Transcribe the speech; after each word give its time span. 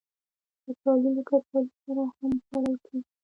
کچالو 0.63 1.09
له 1.15 1.21
کچالو 1.29 1.71
سره 1.83 2.03
هم 2.17 2.31
خوړل 2.45 2.75
کېږي 2.85 3.09